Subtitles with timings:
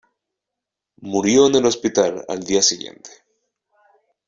[1.11, 3.11] Murió en el hospital al día siguiente.